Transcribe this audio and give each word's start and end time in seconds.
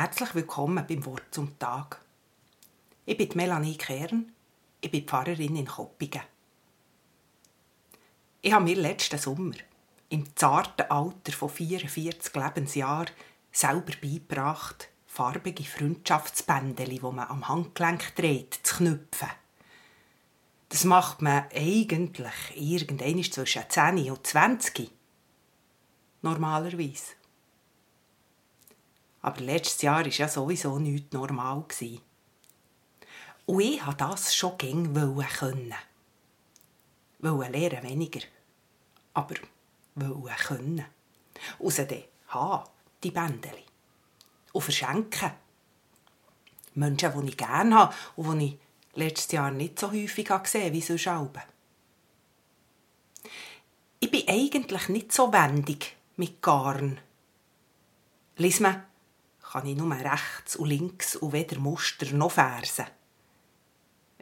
Herzlich 0.00 0.32
willkommen 0.36 0.86
beim 0.86 1.04
Wort 1.06 1.24
zum 1.32 1.58
Tag. 1.58 2.00
Ich 3.04 3.16
bin 3.16 3.30
Melanie 3.34 3.76
Kern, 3.76 4.30
ich 4.80 4.92
bin 4.92 5.04
Pfarrerin 5.04 5.56
in 5.56 5.66
Koppingen. 5.66 6.22
Ich 8.40 8.52
habe 8.52 8.62
mir 8.62 8.76
letzten 8.76 9.18
Sommer, 9.18 9.56
im 10.08 10.36
zarten 10.36 10.88
Alter 10.88 11.32
von 11.32 11.48
44 11.48 12.32
Lebensjahren, 12.32 13.10
selber 13.50 13.92
beigebracht, 14.00 14.88
farbige 15.08 15.64
Freundschaftsbändeli, 15.64 17.00
die 17.00 17.02
man 17.02 17.26
am 17.26 17.48
Handgelenk 17.48 18.14
dreht, 18.14 18.54
zu 18.62 18.76
knüpfen. 18.76 19.30
Das 20.68 20.84
macht 20.84 21.22
man 21.22 21.46
eigentlich 21.52 22.54
irgendwann 22.54 23.24
zwischen 23.24 23.68
10 23.68 24.12
und 24.12 24.24
20. 24.24 24.92
Normalerweise. 26.22 27.17
Aber 29.28 29.42
letztes 29.42 29.82
Jahr 29.82 30.06
war 30.06 30.06
ja 30.06 30.26
sowieso 30.26 30.78
nichts 30.78 31.12
normal. 31.12 31.62
Und 33.44 33.60
ich 33.60 33.86
wollte 33.86 33.96
das 33.98 34.34
schon 34.34 34.56
gäng 34.56 34.94
können. 34.94 35.74
Wollen 37.18 37.52
lernen 37.52 37.82
weniger. 37.82 38.22
Aber 39.12 39.34
wollen 39.96 40.34
können. 40.34 40.86
Außerdem 41.58 42.04
haben 42.28 42.70
die 43.02 43.10
Bändeli. 43.10 43.64
Und 44.52 44.62
verschenken. 44.62 45.32
Menschen, 46.72 47.20
die 47.20 47.28
ich 47.28 47.36
gerne 47.36 47.74
habe 47.74 47.94
und 48.16 48.38
die 48.38 48.46
ich 48.46 48.58
letztes 48.94 49.32
Jahr 49.32 49.50
nicht 49.50 49.78
so 49.78 49.92
häufig 49.92 50.26
gesehen 50.26 50.72
wie 50.72 50.80
sonst 50.80 51.06
Alben. 51.06 51.42
Ich 54.00 54.10
bin 54.10 54.26
eigentlich 54.26 54.88
nicht 54.88 55.12
so 55.12 55.30
wendig 55.30 55.96
mit 56.16 56.40
Garn. 56.40 56.98
Lies 58.36 58.60
man, 58.60 58.84
kann 59.50 59.66
ich 59.66 59.76
nur 59.76 59.90
rechts 59.90 60.56
und 60.56 60.68
links 60.68 61.16
und 61.16 61.32
weder 61.32 61.58
Muster 61.58 62.06
noch 62.12 62.32
Fersen. 62.32 62.86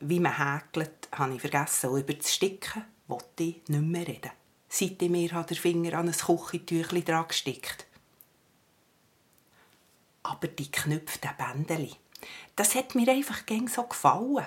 Wie 0.00 0.18
man 0.18 0.36
häkelt, 0.36 1.08
habe 1.12 1.34
ich 1.34 1.40
vergessen, 1.40 1.90
und 1.90 2.00
über 2.00 2.14
das 2.14 2.34
Sticken 2.34 2.84
wollte 3.06 3.44
ich 3.44 3.68
nicht 3.68 3.82
mehr 3.82 4.06
reden. 4.06 4.32
Seit 4.68 5.00
ich 5.00 5.10
mir 5.10 5.28
den 5.28 5.56
Finger 5.56 5.98
an 5.98 6.08
ein 6.08 6.14
Küchentüchli 6.14 7.04
dran 7.04 7.28
gesteckt. 7.28 7.86
Aber 10.24 10.48
die 10.48 10.70
geknüpften 10.70 11.30
Bändeli, 11.36 11.94
das 12.56 12.74
hat 12.74 12.94
mir 12.94 13.10
einfach 13.10 13.46
gäng 13.46 13.68
so 13.68 13.84
gefallen. 13.84 14.46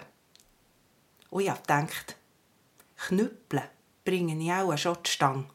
Und 1.29 1.41
ich 1.41 1.49
habe 1.49 1.61
gedacht, 1.61 2.17
Knüppeln 2.97 3.69
bringen 4.03 4.41
ich 4.41 4.51
auch 4.51 4.77
schon 4.77 4.97
die 5.05 5.09
Stange. 5.09 5.45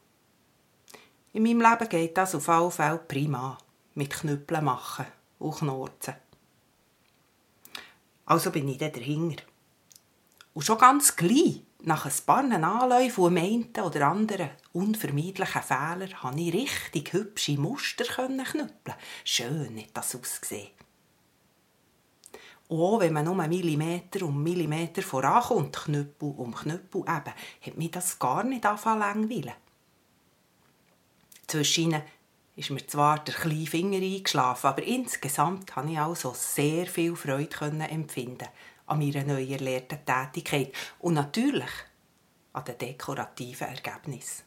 In 1.33 1.43
meinem 1.43 1.61
Leben 1.61 1.89
geht 1.89 2.17
das 2.17 2.35
auf 2.35 2.49
alle 2.49 2.71
Fälle 2.71 2.97
prima. 2.97 3.57
Mit 3.95 4.11
Knüppeln 4.11 4.63
machen 4.63 5.05
und 5.39 5.55
Knorzen. 5.55 6.15
Also 8.25 8.51
bin 8.51 8.67
ich 8.69 8.77
dann 8.77 8.93
dahinter. 8.93 9.43
Und 10.53 10.63
schon 10.63 10.77
ganz 10.77 11.15
gleich, 11.15 11.63
nach 11.83 12.05
ein 12.05 12.11
paar 12.25 12.43
Anläufen 12.43 13.23
und 13.23 13.37
einen 13.37 13.69
oder 13.83 14.07
anderen 14.07 14.51
unvermeidlichen 14.73 15.61
Fehler, 15.61 16.07
konnte 16.21 16.41
ich 16.41 16.53
richtig 16.53 17.13
hübsche 17.13 17.57
Muster 17.57 18.05
knüppeln. 18.05 18.97
Schön 19.23 19.77
hat 19.77 19.89
das 19.93 20.15
ausgesehen. 20.15 20.69
Auch 22.69 23.01
wenn 23.01 23.11
man 23.11 23.25
nur 23.25 23.35
Millimeter 23.35 24.25
um 24.25 24.41
Millimeter 24.41 25.01
vorankommt, 25.01 25.75
Knüppel 25.75 26.33
um 26.37 26.55
Knüppel 26.55 27.01
eben, 27.01 27.33
hat 27.61 27.77
mich 27.77 27.91
das 27.91 28.17
gar 28.17 28.43
nicht 28.43 28.65
anfangen 28.65 28.99
langweilen. 28.99 29.55
Zwischen 31.47 32.01
ist 32.55 32.69
mir 32.69 32.85
zwar 32.85 33.19
der 33.19 33.33
kleine 33.33 33.65
Finger 33.65 33.97
eingeschlafen, 33.97 34.67
aber 34.67 34.83
insgesamt 34.83 35.71
konnte 35.71 35.93
ich 35.93 35.99
also 35.99 36.33
sehr 36.35 36.85
viel 36.85 37.15
Freude 37.15 37.87
empfinden 37.89 38.47
an 38.87 38.99
meiner 38.99 39.23
neu 39.23 39.43
erlernten 39.43 39.99
Tätigkeit 40.05 40.73
und 40.99 41.13
natürlich 41.13 41.69
an 42.53 42.65
den 42.65 42.77
dekorativen 42.77 43.67
Ergebnissen. 43.67 44.43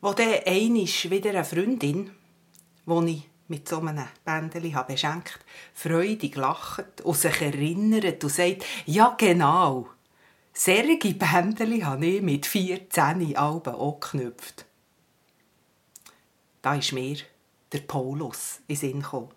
Wo 0.00 0.12
dann 0.12 0.34
einmal 0.46 0.86
wieder 0.86 1.30
eine 1.30 1.44
Freundin, 1.44 2.10
die 2.86 3.10
ich 3.14 3.28
mit 3.48 3.68
so 3.68 3.80
einem 3.80 4.06
Bändeli 4.24 4.72
habe 4.72 4.92
beschenkt, 4.92 5.40
freudig 5.72 6.36
lacht 6.36 7.00
und 7.02 7.16
sich 7.16 7.40
erinnert 7.40 8.22
und 8.22 8.30
sagt, 8.30 8.64
ja 8.86 9.16
genau, 9.18 9.88
Serge 10.60 11.14
Bändeli 11.14 11.82
habe 11.82 12.06
ich 12.06 12.20
mit 12.20 12.44
14 12.44 13.36
Alben 13.36 13.74
auch 13.76 14.00
geknüpft. 14.00 14.66
Da 16.62 16.74
ist 16.74 16.92
mir 16.92 17.16
der 17.70 17.78
Paulus 17.78 18.58
in 18.66 18.74
Sinn 18.74 19.02
gekommen. 19.02 19.28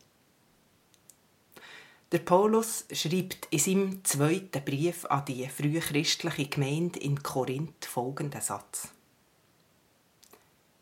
Der 2.11 2.17
Paulus 2.17 2.85
schreibt 2.91 3.47
in 3.51 3.59
seinem 3.59 4.03
zweiten 4.03 4.65
Brief 4.65 5.05
an 5.05 5.23
die 5.25 5.47
frühchristliche 5.47 6.47
Gemeinde 6.47 6.99
in 6.99 7.21
Korinth 7.21 7.85
folgenden 7.85 8.41
Satz. 8.41 8.87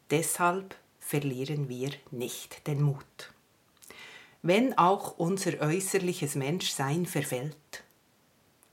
Deshalb 0.09 0.73
verlieren 0.99 1.67
wir 1.67 1.91
nicht 2.11 2.65
den 2.65 2.81
Mut. 2.81 3.33
Wenn 4.41 4.77
auch 4.77 5.17
unser 5.17 5.59
äußerliches 5.59 6.35
Menschsein 6.35 7.05
verfällt, 7.05 7.83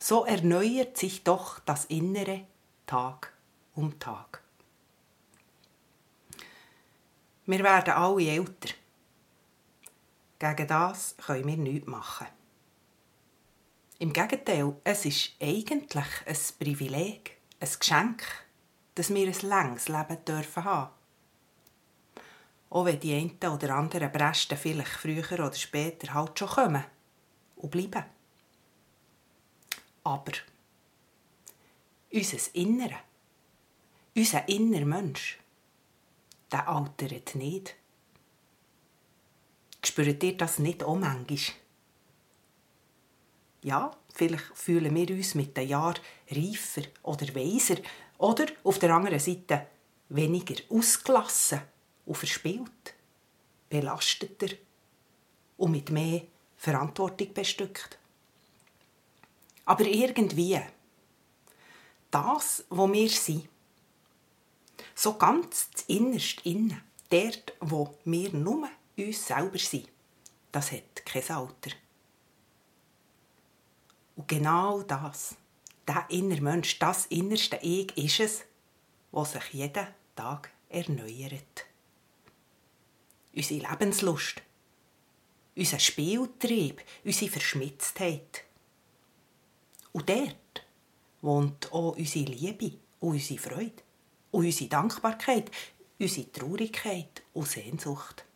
so 0.07 0.25
erneuert 0.25 0.97
sich 0.97 1.25
doch 1.25 1.59
das 1.59 1.87
Innere 1.87 2.47
Tag 2.87 3.33
um 3.75 3.99
Tag. 3.99 4.41
Wir 7.45 7.59
werden 7.65 7.93
alle 7.93 8.31
älter. 8.31 8.75
Gegen 10.39 10.69
das 10.69 11.17
können 11.17 11.49
wir 11.49 11.57
nichts 11.57 11.89
machen. 11.89 12.29
Im 13.99 14.13
Gegenteil, 14.13 14.77
es 14.85 15.07
ist 15.07 15.33
eigentlich 15.43 16.05
ein 16.25 16.37
Privileg, 16.61 17.39
ein 17.59 17.69
Geschenk, 17.77 18.23
dass 18.95 19.13
wir 19.13 19.27
ein 19.27 19.49
langes 19.49 19.89
Leben 19.89 20.25
dürfen 20.25 20.65
haben. 20.65 20.93
Auch 22.71 22.85
wenn 22.85 23.01
die 23.01 23.13
einen 23.13 23.53
oder 23.53 23.75
anderen 23.75 24.13
Bresten 24.13 24.57
vielleicht 24.57 24.89
früher 24.89 25.33
oder 25.33 25.53
später 25.55 26.15
halt 26.15 26.39
schon 26.39 26.49
kommen 26.49 26.85
und 27.57 27.71
bleiben. 27.73 28.16
Aber 30.07 30.35
unser 32.13 32.55
Innere, 32.55 32.95
unser 34.15 34.49
innerer 34.49 34.85
Mensch, 34.85 35.41
der 36.53 36.69
altert 36.69 37.35
nicht. 37.35 37.75
Spürt 39.85 40.23
ihr 40.23 40.37
das 40.37 40.61
nicht 40.61 40.85
auch 40.85 40.95
manchmal? 40.95 41.57
Ja, 43.65 43.97
vielleicht 44.15 44.57
fühlen 44.57 44.95
wir 44.95 45.11
uns 45.11 45.35
mit 45.35 45.57
den 45.57 45.71
Jahren 45.71 45.99
reifer 46.31 46.83
oder 47.03 47.35
weiser 47.35 47.79
oder 48.19 48.47
auf 48.63 48.79
der 48.79 48.95
anderen 48.95 49.19
Seite 49.19 49.67
weniger 50.09 50.63
ausgelassen 50.69 51.63
und 52.05 52.17
verspielt, 52.17 52.95
belasteter 53.69 54.55
und 55.57 55.73
mit 55.73 55.91
mehr 55.91 56.23
Verantwortung 56.57 57.35
bestückt. 57.35 57.99
Aber 59.67 59.85
irgendwie, 59.85 60.61
das, 62.11 62.65
wo 62.71 62.91
wir 62.91 63.11
sind, 63.11 63.49
so 64.95 65.15
ganz 65.19 65.69
innerst 65.89 66.41
innen, 66.47 66.81
dort, 67.11 67.53
wo 67.61 67.99
wir 68.05 68.33
nur 68.33 68.69
uns 68.97 69.27
selber 69.27 69.59
sind, 69.59 69.89
das 70.53 70.73
hat 70.73 71.05
kein 71.05 71.29
Alter. 71.29 71.73
Und 74.15 74.29
genau 74.29 74.83
das, 74.83 75.37
der 75.87 76.07
innere 76.09 76.41
Mensch, 76.41 76.79
das 76.79 77.07
innerste 77.07 77.59
Ich 77.61 77.95
ist 77.99 78.21
es, 78.21 78.45
was 79.13 79.33
sich 79.33 79.53
jeden 79.53 79.87
Tag 80.15 80.51
erneuert. 80.71 81.67
Unsere 83.35 83.69
Lebenslust, 83.69 84.43
unser 85.55 85.79
Spieltrieb, 85.79 86.83
unsere 87.05 87.31
Verschmitztheit, 87.31 88.46
und 89.97 90.11
dort 90.11 90.67
wohnt 91.23 91.73
auch 91.73 91.97
unsere 91.97 92.27
Liebe 92.27 92.73
und 93.01 93.13
unsere 93.13 93.41
Freude 93.41 93.83
und 94.31 94.45
unsere 94.45 94.69
Dankbarkeit, 94.69 95.51
unsere 95.99 96.31
Traurigkeit 96.31 97.23
und 97.33 97.49
Sehnsucht. 97.49 98.27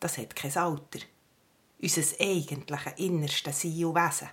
Das 0.00 0.18
hat 0.18 0.34
kein 0.34 0.56
Alter. 0.56 0.98
Unser 1.80 2.02
eigentliches 2.20 2.92
innerste 2.96 3.52
Sein 3.52 3.84
und 3.84 3.94
Wesen. 3.94 4.28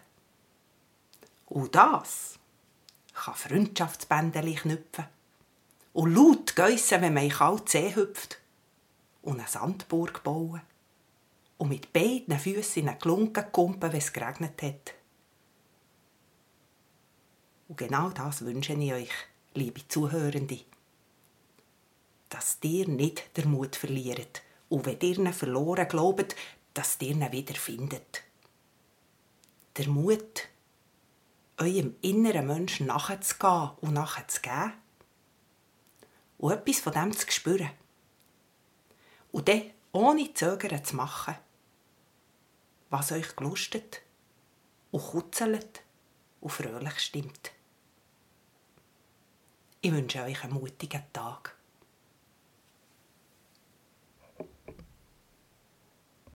Und 1.46 1.76
das 1.76 2.40
kann 3.14 3.36
Freundschaftsbändeli 3.36 4.56
knüpfen 4.56 5.06
und 5.94 6.16
laut 6.16 6.56
geissen, 6.56 7.04
wenn 7.04 7.14
man 7.14 7.26
in 7.26 7.30
kalt 7.30 7.70
See 7.70 7.94
hüpft 7.94 8.40
und 9.22 9.40
eine 9.40 9.48
Sandburg 9.48 10.24
bauen 10.24 10.62
und 11.60 11.70
mit 11.70 11.94
beiden 11.94 12.40
Füßen 12.40 12.82
in 12.82 12.90
eine 12.90 12.98
Glunke 12.98 13.44
kumpen, 13.52 13.92
wenn 13.92 14.00
es 14.00 14.12
geregnet 14.12 14.64
hat. 14.64 14.97
Und 17.68 17.78
genau 17.78 18.10
das 18.10 18.46
wünsche 18.46 18.74
ich 18.74 18.94
euch, 18.94 19.12
liebe 19.54 19.88
Zuhörende. 19.88 20.60
dass 22.30 22.58
ihr 22.62 22.88
nicht 22.88 23.36
den 23.38 23.52
Mut 23.52 23.76
verliert 23.76 24.42
und 24.70 24.86
wenn 24.86 25.00
ihr 25.00 25.18
ihn 25.18 25.34
verloren 25.34 25.88
glaubt, 25.88 26.36
dass 26.74 26.98
ihr 27.00 27.12
ihn 27.12 27.32
wiederfindet. 27.32 28.24
Der 29.78 29.88
Mut, 29.88 30.48
eurem 31.58 31.96
inneren 32.02 32.48
Menschen 32.48 32.88
nachzugehen 32.88 33.72
und 33.82 33.94
nachzugeben 33.94 34.74
und 36.38 36.52
etwas 36.52 36.80
von 36.80 36.94
dem 36.94 37.16
zu 37.16 37.32
spüren. 37.32 37.70
Und 39.32 39.48
dann 39.48 39.72
ohne 39.92 40.34
Zögern 40.34 40.84
zu 40.84 40.96
machen, 40.96 41.36
was 42.90 43.12
euch 43.12 43.36
gelustet 43.36 44.02
und 44.92 45.04
kutzelt 45.04 45.82
und 46.42 46.52
fröhlich 46.52 47.00
stimmt. 47.00 47.52
Ich 49.80 49.92
wünsche 49.92 50.24
euch 50.24 50.44
einen 50.44 50.54
mutigen 50.54 51.04
Tag. 51.14 51.57